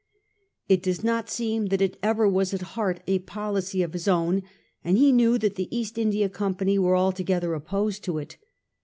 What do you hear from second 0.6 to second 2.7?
It does not seem that it ever was at